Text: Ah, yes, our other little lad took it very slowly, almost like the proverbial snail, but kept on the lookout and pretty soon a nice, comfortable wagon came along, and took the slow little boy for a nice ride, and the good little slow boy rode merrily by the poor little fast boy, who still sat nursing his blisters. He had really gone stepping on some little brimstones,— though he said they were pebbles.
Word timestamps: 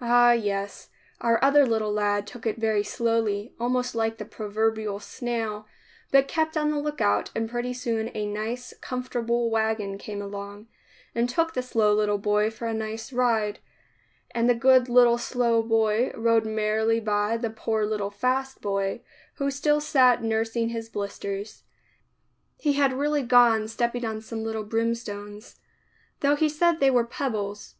Ah, 0.00 0.30
yes, 0.30 0.88
our 1.20 1.42
other 1.42 1.66
little 1.66 1.92
lad 1.92 2.28
took 2.28 2.46
it 2.46 2.60
very 2.60 2.84
slowly, 2.84 3.56
almost 3.58 3.92
like 3.92 4.18
the 4.18 4.24
proverbial 4.24 5.00
snail, 5.00 5.66
but 6.12 6.28
kept 6.28 6.56
on 6.56 6.70
the 6.70 6.78
lookout 6.78 7.32
and 7.34 7.50
pretty 7.50 7.72
soon 7.74 8.08
a 8.14 8.24
nice, 8.24 8.72
comfortable 8.80 9.50
wagon 9.50 9.98
came 9.98 10.22
along, 10.22 10.68
and 11.12 11.28
took 11.28 11.54
the 11.54 11.60
slow 11.60 11.92
little 11.92 12.18
boy 12.18 12.52
for 12.52 12.68
a 12.68 12.72
nice 12.72 13.12
ride, 13.12 13.58
and 14.30 14.48
the 14.48 14.54
good 14.54 14.88
little 14.88 15.18
slow 15.18 15.60
boy 15.60 16.12
rode 16.14 16.46
merrily 16.46 17.00
by 17.00 17.36
the 17.36 17.50
poor 17.50 17.84
little 17.84 18.10
fast 18.12 18.60
boy, 18.62 19.00
who 19.38 19.50
still 19.50 19.80
sat 19.80 20.22
nursing 20.22 20.68
his 20.68 20.88
blisters. 20.88 21.64
He 22.58 22.74
had 22.74 22.92
really 22.92 23.22
gone 23.22 23.66
stepping 23.66 24.04
on 24.04 24.20
some 24.20 24.44
little 24.44 24.62
brimstones,— 24.64 25.58
though 26.20 26.36
he 26.36 26.48
said 26.48 26.78
they 26.78 26.92
were 26.92 27.02
pebbles. 27.04 27.74